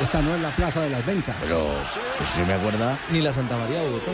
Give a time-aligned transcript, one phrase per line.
[0.00, 1.36] Esta no es la Plaza de las Ventas.
[1.42, 1.74] Pero,
[2.16, 2.98] pues si me acuerda.
[3.10, 4.12] Ni la Santa María de Bogotá.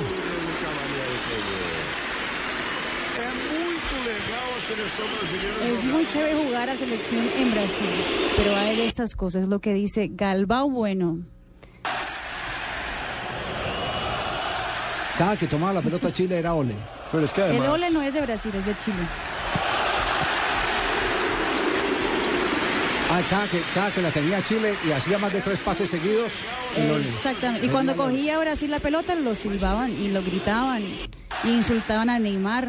[5.62, 7.88] Es muy chévere jugar a selección en Brasil,
[8.36, 11.18] pero hay de estas cosas, es lo que dice Galbao Bueno.
[15.16, 16.74] Cada que tomaba la pelota Chile era ole.
[17.10, 19.08] Pero es que El ole no es de Brasil, es de Chile.
[23.24, 26.44] Cada que, cada que la tenía Chile y hacía más de tres pases seguidos.
[26.76, 27.66] Exactamente.
[27.66, 30.82] Y cuando cogía Brasil la pelota, lo silbaban y lo gritaban.
[31.44, 32.68] Y insultaban a Neymar.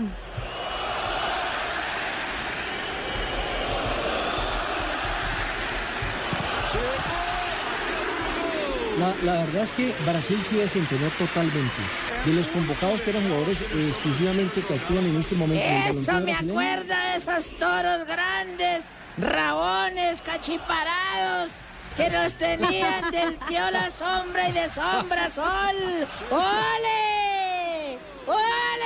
[8.97, 11.81] La, la verdad es que Brasil sí desentonó totalmente.
[12.25, 15.63] De los convocados que eran jugadores eh, exclusivamente que actúan en este momento.
[15.99, 18.85] Eso me acuerda de esos toros grandes,
[19.17, 21.51] rabones, cachiparados,
[21.95, 26.07] que nos tenían del tío la sombra y de sombra sol.
[26.29, 27.97] ¡Ole!
[28.27, 28.77] ¡Ole!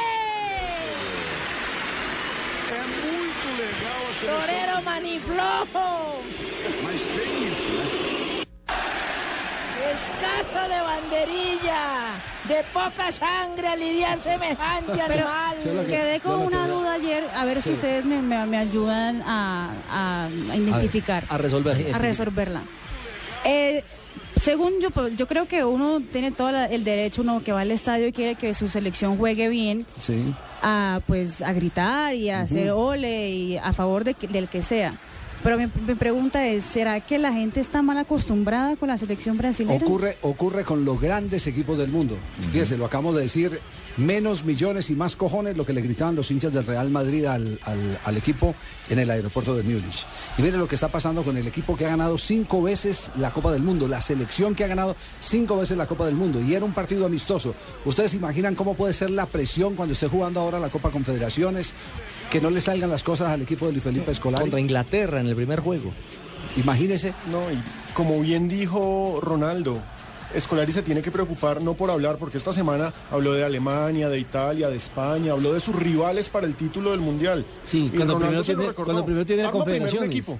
[4.25, 6.21] Torero maniflojo.
[9.91, 15.55] Escaso de banderilla, de poca sangre a lidiar semejante animal.
[15.87, 20.25] Quedé con una duda ayer, a ver si ustedes me, me- me ayudan a, a-
[20.25, 21.93] a identificar, A resolver.
[21.93, 22.61] a resolverla.
[23.43, 23.83] Eh,
[24.41, 27.61] según yo, pues, yo creo que uno tiene todo la- el derecho, uno que va
[27.61, 30.33] al estadio y quiere que su selección juegue bien, Sí.
[30.61, 34.93] a pues a gritar y a hacer ole y a favor de del que sea.
[35.43, 39.37] Pero mi, mi pregunta es, ¿será que la gente está mal acostumbrada con la selección
[39.37, 39.83] brasileña?
[39.83, 42.17] Ocurre, ocurre con los grandes equipos del mundo.
[42.51, 43.59] Fíjese, lo acabamos de decir,
[43.97, 47.59] menos millones y más cojones lo que le gritaban los hinchas del Real Madrid al,
[47.63, 48.53] al- al equipo
[48.89, 50.05] en el aeropuerto de Múnich.
[50.37, 53.31] Y mire lo que está pasando con el equipo que ha ganado cinco veces la
[53.31, 56.39] Copa del Mundo, la selección que ha ganado cinco veces la Copa del Mundo.
[56.39, 57.53] Y era un partido amistoso.
[57.83, 61.73] ¿Ustedes imaginan cómo puede ser la presión cuando esté jugando ahora la Copa Confederaciones?
[62.29, 64.39] Que no le salgan las cosas al equipo de Luis Felipe Escolar.
[64.41, 65.91] Contra Inglaterra en el primer juego.
[66.57, 67.13] Imagínese.
[67.31, 67.61] No, y
[67.93, 69.79] como bien dijo Ronaldo,
[70.33, 74.19] Escolari se tiene que preocupar no por hablar, porque esta semana habló de Alemania, de
[74.19, 77.45] Italia, de España, habló de sus rivales para el título del Mundial.
[77.67, 78.85] Sí, Y cuando Ronaldo primero tiene- recordó.
[78.85, 80.39] cuando primero tiene Arma primero equipo,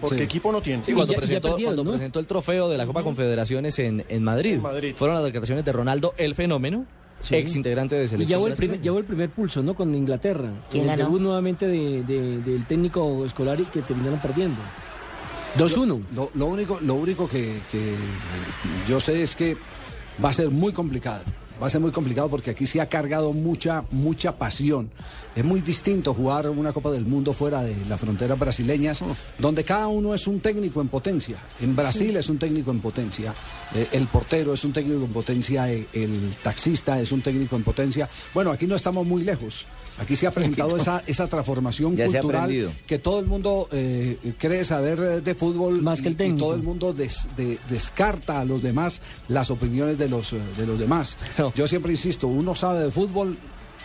[0.00, 0.22] porque Sí.
[0.22, 0.84] equipo no tiene.
[0.84, 1.90] Sí, cuando, ya- ya presentó, perdieron, cuando ¿no?
[1.96, 4.54] presentó el trofeo de la Copa Confederaciones en, en Madrid.
[4.54, 4.94] En Madrid.
[4.96, 6.84] Fueron las declaraciones de Ronaldo, el fenómeno,
[7.22, 7.36] Sí.
[7.36, 8.28] ex integrante de Y selección.
[8.28, 9.74] ya hubo, el primer, hubo el primer pulso, ¿no?
[9.74, 10.50] Con Inglaterra.
[10.70, 11.04] ¿Quién el ganó?
[11.04, 14.60] debut nuevamente de- de- del técnico escolar y que terminaron perdiendo.
[15.56, 16.02] 2-1.
[16.14, 17.94] Lo, lo único, lo único que, que
[18.88, 19.56] yo sé es que
[20.22, 21.22] va a ser muy complicado.
[21.62, 24.90] Va a ser muy complicado porque aquí sí ha cargado mucha, mucha pasión.
[25.36, 29.02] Es muy distinto jugar una Copa del Mundo fuera de las fronteras brasileñas,
[29.38, 31.36] donde cada uno es un técnico en potencia.
[31.60, 33.32] En Brasil es un técnico en potencia,
[33.74, 37.62] eh, el portero es un técnico en potencia, eh, el taxista es un técnico en
[37.62, 38.08] potencia.
[38.34, 39.66] Bueno, aquí no estamos muy lejos.
[39.98, 42.50] Aquí se ha presentado esa, esa transformación Ya se cultural
[42.86, 46.54] que todo el mundo eh, cree saber eh, de fútbol Más que el y- todo
[46.54, 51.18] el mundo des- de- descarta a los demás las opiniones de los, de los demás.
[51.38, 51.51] No.
[51.54, 53.36] Yo siempre insisto, uno sabe de fútbol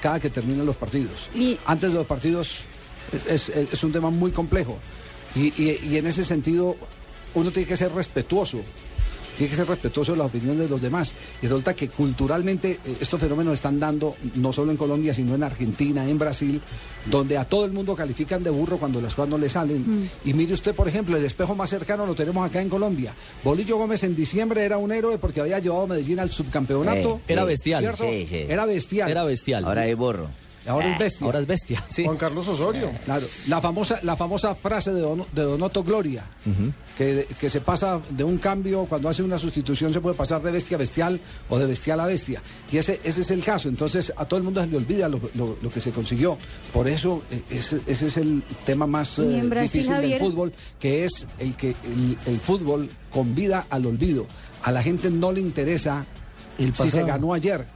[0.01, 1.29] cada que terminan los partidos.
[1.35, 2.59] Y- Antes de los partidos
[3.27, 4.77] es, es- es un tema muy complejo.
[5.35, 6.75] Y, y- y en ese sentido
[7.33, 8.59] uno tiene que ser respetuoso.
[9.37, 11.13] Tiene que ser respetuoso de las opiniones de los demás.
[11.41, 15.43] Y resulta que culturalmente eh, estos fenómenos están dando, no solo en Colombia, sino en
[15.43, 16.59] Argentina, en Brasil,
[17.05, 20.09] donde a todo el mundo califican de burro cuando las cosas no le salen.
[20.25, 23.13] Y mire usted, por ejemplo, el espejo más cercano lo tenemos acá en Colombia.
[23.43, 27.21] Bolillo Gómez en diciembre era un héroe porque había llevado a Medellín al subcampeonato.
[27.27, 27.81] Eh, Era bestial.
[27.81, 28.03] ¿cierto?
[28.03, 28.45] Sí, sí.
[28.49, 29.11] Era bestial.
[29.11, 29.65] Era bestial.
[29.65, 30.29] Ahora hay borro.
[30.67, 31.25] Ahora es bestia.
[31.25, 31.83] Ahora es bestia.
[31.89, 32.03] Sí.
[32.05, 32.91] Juan Carlos Osorio.
[33.05, 36.23] Claro, la famosa, la famosa frase de, Dono- de Donoto Gloria,
[36.97, 40.51] que, que se pasa de un cambio, cuando hace una sustitución se puede pasar de
[40.51, 41.19] bestia a bestial
[41.49, 42.41] o de bestial a bestia.
[42.71, 43.69] Y ese, ese es el caso.
[43.69, 46.37] Entonces a todo el mundo se le olvida lo, lo- lo que se consiguió.
[46.73, 50.53] Por eso eh, ese, ese es el tema más eh, Brasil, difícil Javier- del fútbol,
[50.79, 54.25] que es el que el, el fútbol convida al olvido.
[54.63, 56.05] A la gente no le interesa
[56.57, 57.67] si se ganó ayer,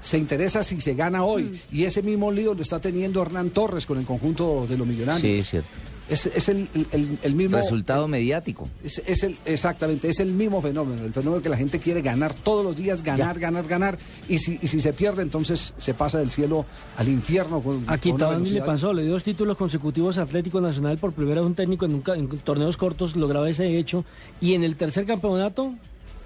[0.00, 1.60] se interesa si se gana hoy.
[1.72, 5.22] Y ese mismo lío lo está teniendo Hernán Torres con el conjunto de los millonarios.
[5.22, 5.68] Sí, es cierto.
[6.08, 7.58] Es, es el, el- el- el mismo.
[7.58, 8.66] Resultado mediático.
[8.82, 11.02] Es, es el, exactamente, es el mismo fenómeno.
[11.04, 13.98] El fenómeno que la gente quiere ganar todos los días, ganar, ganar, ganar.
[14.26, 16.64] Y si, y si se pierde, entonces se pasa del cielo
[16.96, 17.60] al infierno.
[17.60, 21.42] Con, Aquí también le pasó, le dio dos títulos consecutivos a Atlético Nacional por primera
[21.42, 24.06] vez un técnico en, un en torneos cortos lograba ese hecho
[24.40, 25.74] y en el tercer campeonato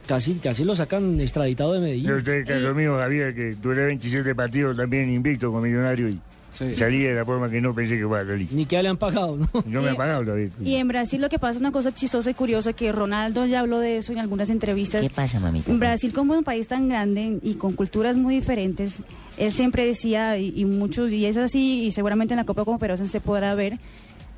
[0.06, 2.08] casi casi lo sacan extraditado de Medellín.
[2.08, 6.18] Yo usted, caso mío, Javier, que duré 27 partidos también invicto con Millonario y
[6.52, 6.76] Sí.
[6.76, 8.46] salí de la forma que no pensé que fuera a salir.
[8.52, 9.48] Ni que le han pagado, ¿no?
[9.64, 10.48] No me ha pagado todavía.
[10.62, 13.60] Y en Brasil lo que pasa es una cosa chistosa y curiosa, que Ronaldo ya
[13.60, 15.00] habló de eso en algunas entrevistas.
[15.00, 15.72] ¿Qué pasa, mamita?
[15.72, 18.98] Brasil como un país tan grande y con culturas muy diferentes,
[19.38, 23.08] él siempre decía, y, y muchos, y es así, y seguramente en la Copa Confederación
[23.08, 23.78] se podrá ver,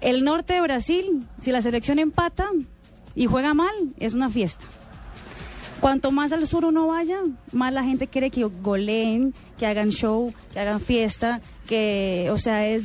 [0.00, 2.49] el norte de Brasil, si la selección empata
[3.17, 4.67] y juega mal, es una fiesta.
[5.81, 7.21] Cuanto más al sur uno vaya,
[7.53, 12.66] más la gente quiere que goleen, que hagan show, que hagan fiesta, que, o sea,
[12.69, 12.84] es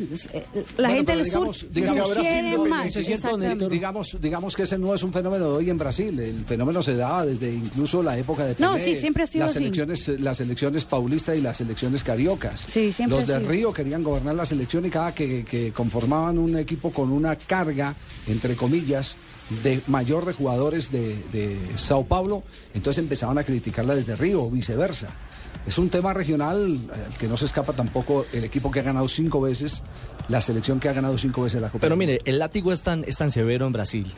[0.77, 2.13] la Bueno, gente del digamos- sur digamos- quiere
[2.57, 2.91] Brasil más.
[2.93, 3.69] Cierto.
[3.69, 6.17] Digamos, digamos que ese no es un fenómeno de hoy en Brasil.
[6.17, 9.43] El fenómeno se daba desde incluso la época de No, Pelé, sí, siempre ha sido
[9.45, 9.63] las así.
[9.65, 12.61] elecciones, las selecciones paulistas y las selecciones cariocas.
[12.61, 13.39] Sí, siempre Los de.
[13.39, 17.93] Río querían gobernar la selección y cada que, que conformaban un equipo con una carga,
[18.27, 19.17] entre comillas,
[19.63, 22.43] de mayor de jugadores de, de Sao Paulo,
[22.73, 25.07] entonces empezaban a criticarla desde Río o viceversa.
[25.65, 28.83] Es un tema regional eh, al que no se escapa tampoco el equipo que ha
[28.83, 29.83] ganado cinco veces,
[30.27, 31.81] la selección que ha ganado cinco veces la Copa.
[31.81, 34.13] Pero mire, el látigo es tan, es tan severo en Brasil.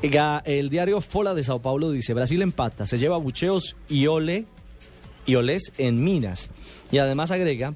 [0.00, 4.46] El diario Fola de Sao Paulo dice, Brasil empata, se lleva bucheos y ole
[5.26, 6.50] y olés en Minas.
[6.92, 7.74] Y además agrega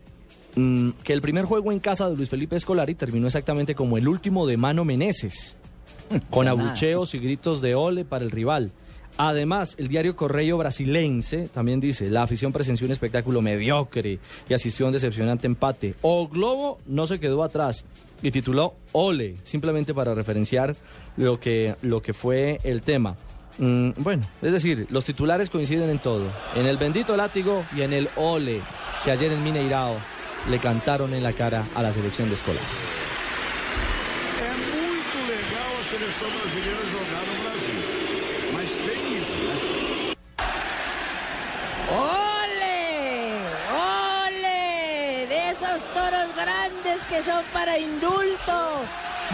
[0.54, 4.06] mm, que el primer juego en casa de Luis Felipe Escolari terminó exactamente como el
[4.06, 5.56] último de Mano Meneses,
[6.30, 8.72] con abucheos y gritos de ole para el rival.
[9.18, 14.18] Además, el diario Correio Brasilense también dice, la afición presenció un espectáculo mediocre
[14.48, 15.94] y asistió a un decepcionante empate.
[16.02, 17.84] O Globo no se quedó atrás
[18.22, 20.74] y tituló Ole, simplemente para referenciar
[21.16, 23.16] lo que, lo que fue el tema.
[23.58, 27.92] Mm, bueno, es decir, los titulares coinciden en todo, en el bendito látigo y en
[27.92, 28.62] el Ole
[29.04, 29.96] que ayer en Mineirao
[30.48, 32.62] le cantaron en la cara a la selección de escolar.
[34.40, 37.80] É muito legal a seleção brasileira jogar no Brasil.
[38.52, 39.54] Mas tem isso, né?
[41.90, 42.78] ¡Ole!
[44.28, 45.26] ¡Ole!
[45.26, 46.34] De esos toros
[47.08, 48.84] que son para indulto,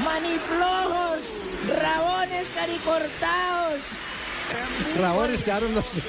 [0.04, 1.22] maniflojos,
[1.66, 3.82] rabones caricortados.
[4.96, 6.00] Rabones quedaron los.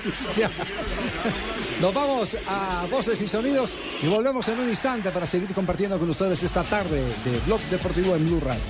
[1.81, 6.09] Nos vamos a voces y sonidos y volvemos en un instante para seguir compartiendo con
[6.09, 8.61] ustedes esta tarde de Blog Deportivo en Blue Radio.